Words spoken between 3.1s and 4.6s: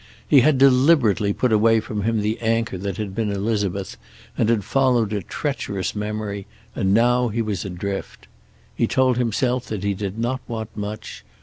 been Elizabeth and